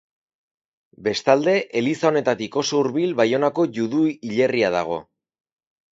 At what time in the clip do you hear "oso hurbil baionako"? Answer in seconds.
2.63-3.69